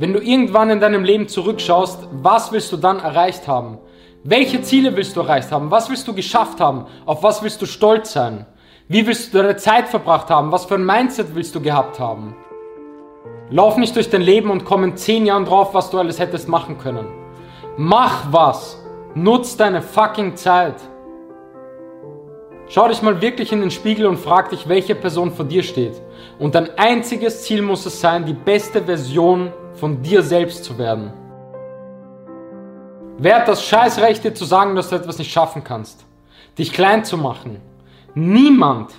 [0.00, 3.76] Wenn du irgendwann in deinem Leben zurückschaust, was willst du dann erreicht haben?
[4.24, 5.70] Welche Ziele willst du erreicht haben?
[5.70, 6.86] Was willst du geschafft haben?
[7.04, 8.46] Auf was willst du stolz sein?
[8.88, 10.52] Wie willst du deine Zeit verbracht haben?
[10.52, 12.34] Was für ein Mindset willst du gehabt haben?
[13.50, 16.48] Lauf nicht durch dein Leben und komm in zehn Jahren drauf, was du alles hättest
[16.48, 17.06] machen können.
[17.76, 18.82] Mach was.
[19.14, 20.76] Nutz deine fucking Zeit.
[22.68, 26.00] Schau dich mal wirklich in den Spiegel und frag dich, welche Person vor dir steht.
[26.38, 31.10] Und dein einziges Ziel muss es sein, die beste Version von dir selbst zu werden.
[33.18, 36.04] Wer hat das Scheißrecht, dir zu sagen, dass du etwas nicht schaffen kannst?
[36.58, 37.60] Dich klein zu machen?
[38.14, 38.92] Niemand.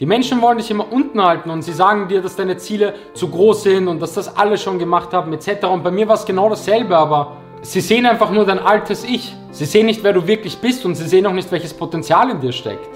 [0.00, 3.28] Die Menschen wollen dich immer unten halten und sie sagen dir, dass deine Ziele zu
[3.28, 5.66] groß sind und dass das alle schon gemacht haben etc.
[5.66, 9.34] Und bei mir war es genau dasselbe, aber sie sehen einfach nur dein altes Ich.
[9.50, 12.40] Sie sehen nicht, wer du wirklich bist und sie sehen auch nicht, welches Potenzial in
[12.40, 12.90] dir steckt.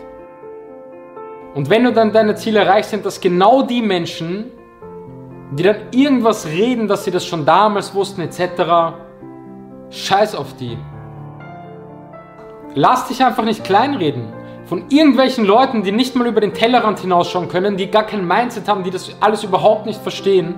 [1.54, 4.50] Und wenn du dann deine Ziele erreichst, sind das genau die Menschen,
[5.52, 8.94] die dann irgendwas reden, dass sie das schon damals wussten, etc.
[9.90, 10.78] Scheiß auf die.
[12.74, 14.32] Lass dich einfach nicht kleinreden.
[14.66, 18.68] Von irgendwelchen Leuten, die nicht mal über den Tellerrand hinausschauen können, die gar kein Mindset
[18.68, 20.54] haben, die das alles überhaupt nicht verstehen.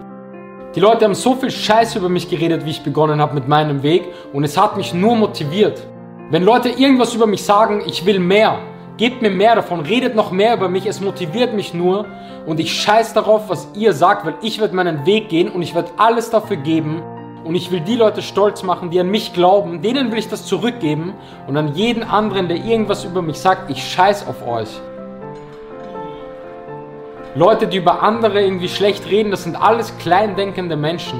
[0.74, 3.82] Die Leute haben so viel Scheiß über mich geredet, wie ich begonnen habe mit meinem
[3.82, 5.86] Weg und es hat mich nur motiviert.
[6.30, 8.58] Wenn Leute irgendwas über mich sagen, ich will mehr,
[8.98, 12.04] Gebt mir mehr davon, redet noch mehr über mich, es motiviert mich nur
[12.44, 15.74] und ich scheiß darauf, was ihr sagt, weil ich werde meinen Weg gehen und ich
[15.74, 17.02] werde alles dafür geben
[17.44, 20.44] und ich will die Leute stolz machen, die an mich glauben, denen will ich das
[20.44, 21.14] zurückgeben
[21.48, 24.68] und an jeden anderen, der irgendwas über mich sagt, ich scheiß auf euch.
[27.34, 31.18] Leute, die über andere irgendwie schlecht reden, das sind alles kleindenkende Menschen.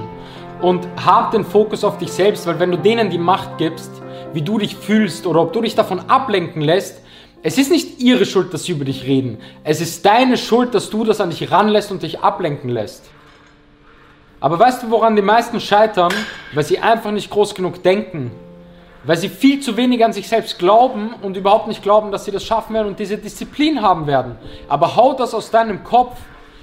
[0.61, 3.91] Und hab den Fokus auf dich selbst, weil wenn du denen die Macht gibst,
[4.34, 7.02] wie du dich fühlst oder ob du dich davon ablenken lässt,
[7.42, 9.38] es ist nicht ihre Schuld, dass sie über dich reden.
[9.64, 13.10] Es ist deine Schuld, dass du das an dich ranlässt und dich ablenken lässt.
[14.40, 16.12] Aber weißt du, woran die meisten scheitern?
[16.52, 18.32] Weil sie einfach nicht groß genug denken.
[19.04, 22.30] Weil sie viel zu wenig an sich selbst glauben und überhaupt nicht glauben, dass sie
[22.30, 24.36] das schaffen werden und diese Disziplin haben werden.
[24.69, 26.16] Aber hau das aus deinem Kopf.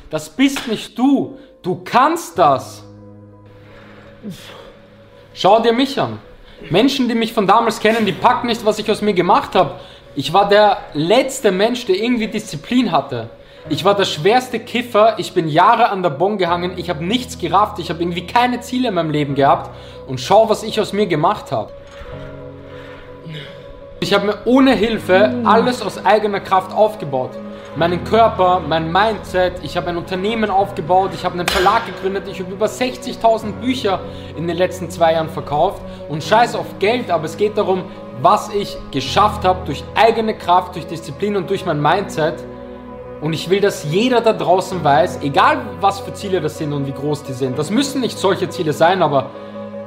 [0.10, 1.38] Das bist nicht du.
[1.62, 2.84] Du kannst das.
[5.34, 6.20] Schau dir mich an.
[6.70, 9.80] Menschen, die mich von damals kennen, die packen nicht, was ich aus mir gemacht habe.
[10.16, 13.30] Ich war der letzte Mensch, der irgendwie Disziplin hatte.
[13.70, 17.38] Ich war der schwerste Kiffer, ich bin Jahre an der Bon gehangen, ich habe nichts
[17.38, 19.70] gerafft, ich habe irgendwie keine Ziele in meinem Leben gehabt.
[20.08, 21.72] Und schau, was ich aus mir gemacht habe.
[24.00, 27.32] Ich habe mir ohne Hilfe alles aus eigener Kraft aufgebaut.
[27.76, 32.40] Meinen Körper, mein Mindset, ich habe ein Unternehmen aufgebaut, ich habe einen Verlag gegründet, ich
[32.40, 34.00] habe über 60.000 Bücher
[34.36, 35.82] in den letzten zwei Jahren verkauft.
[36.08, 37.84] Und scheiß auf Geld, aber es geht darum,
[38.22, 42.44] was ich geschafft habe durch eigene Kraft, durch Disziplin und durch mein Mindset.
[43.22, 46.88] Und ich will, dass jeder da draußen weiß, egal was für Ziele das sind und
[46.88, 49.32] wie groß die sind, das müssen nicht solche Ziele sein, aber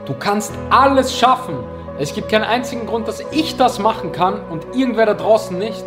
[0.04, 1.56] du kannst alles schaffen.
[1.98, 5.84] Es gibt keinen einzigen Grund, dass ich das machen kann und irgendwer da draußen nicht.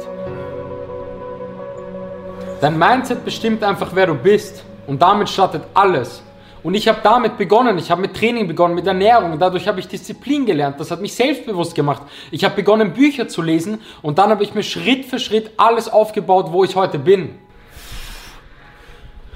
[2.61, 4.63] Dein Mindset bestimmt einfach, wer du bist.
[4.87, 6.21] Und damit startet alles.
[6.65, 7.77] Und ich habe damit begonnen.
[7.77, 9.37] Ich habe mit Training begonnen, mit Ernährung.
[9.37, 10.79] Dadurch habe ich Disziplin gelernt.
[10.79, 12.01] Das hat mich selbstbewusst gemacht.
[12.31, 13.83] Ich habe begonnen, Bücher zu lesen.
[14.01, 17.37] Und dann habe ich mir Schritt für Schritt alles aufgebaut, wo ich heute bin.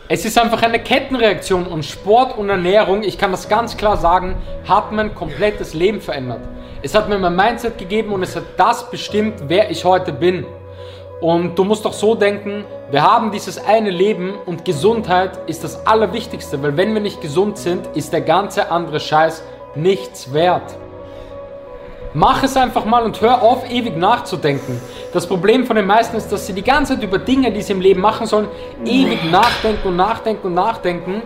[0.07, 4.35] Es ist einfach eine Kettenreaktion und Sport und Ernährung, ich kann das ganz klar sagen,
[4.67, 6.41] hat mein komplettes Leben verändert.
[6.81, 10.47] Es hat mir mein Mindset gegeben und es hat das bestimmt, wer ich heute bin.
[11.21, 15.85] Und du musst doch so denken, wir haben dieses eine Leben und Gesundheit ist das
[15.85, 19.43] Allerwichtigste, weil wenn wir nicht gesund sind, ist der ganze andere Scheiß
[19.75, 20.77] nichts wert.
[22.13, 24.81] Mach es einfach mal und hör auf, ewig nachzudenken.
[25.13, 27.73] Das Problem von den meisten ist, dass sie die ganze Zeit über Dinge, die sie
[27.73, 28.47] im Leben machen sollen,
[28.83, 31.21] ewig nachdenken und nachdenken und nachdenken.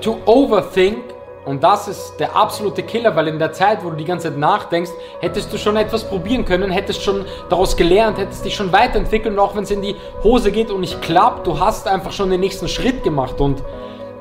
[0.00, 1.11] To overthink
[1.44, 4.38] und das ist der absolute Killer, weil in der Zeit, wo du die ganze Zeit
[4.38, 9.34] nachdenkst, hättest du schon etwas probieren können, hättest schon daraus gelernt, hättest dich schon weiterentwickelt
[9.34, 12.30] und auch wenn es in die Hose geht und nicht klappt, du hast einfach schon
[12.30, 13.62] den nächsten Schritt gemacht und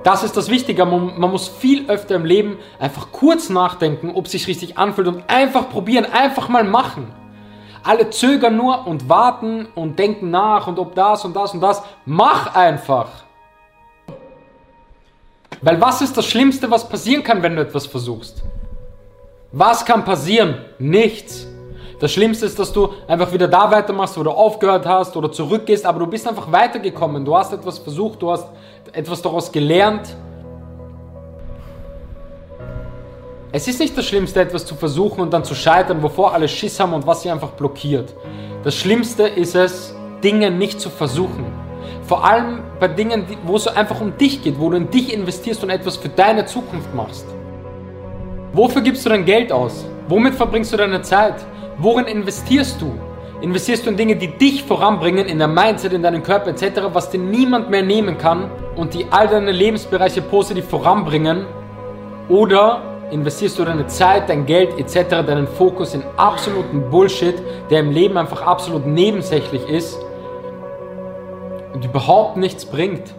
[0.04, 0.84] das ist das Wichtige.
[0.86, 5.08] Man, man muss viel öfter im Leben einfach kurz nachdenken, ob es sich richtig anfühlt
[5.08, 7.14] und einfach probieren, einfach mal machen.
[7.84, 11.84] Alle zögern nur und warten und denken nach und ob das und das und das.
[12.06, 13.10] Mach einfach!
[15.62, 18.44] Weil was ist das Schlimmste, was passieren kann, wenn du etwas versuchst?
[19.52, 20.58] Was kann passieren?
[20.80, 21.48] Nichts.
[22.00, 25.86] Das Schlimmste ist, dass du einfach wieder da weitermachst, wo du aufgehört hast oder zurückgehst,
[25.86, 27.24] aber du bist einfach weitergekommen.
[27.24, 28.48] Du hast etwas versucht, du hast
[28.92, 30.16] etwas daraus gelernt.
[33.52, 36.80] Es ist nicht das Schlimmste, etwas zu versuchen und dann zu scheitern, wovor alle Schiss
[36.80, 38.16] haben und was sie einfach blockiert.
[38.64, 39.94] Das Schlimmste ist es,
[40.24, 41.46] Dinge nicht zu versuchen.
[42.12, 45.64] Vor allem bei Dingen, wo es einfach um dich geht, wo du in dich investierst
[45.64, 47.26] und etwas für deine Zukunft machst.
[48.52, 49.86] Wofür gibst du dein Geld aus?
[50.10, 51.36] Womit verbringst du deine Zeit?
[51.78, 52.92] Worin investierst du?
[53.40, 57.10] Investierst du in Dinge, die dich voranbringen, in dein Mindset, in deinen Körper etc., was
[57.10, 61.46] dir niemand mehr nehmen kann und die all deine Lebensbereiche positiv voranbringen?
[62.28, 62.82] Oder
[63.12, 67.36] investierst du deine Zeit, dein Geld etc., deinen Fokus in absoluten Bullshit,
[67.70, 69.98] der im Leben einfach absolut nebensächlich ist
[71.74, 73.14] und überhaupt nichts bringt?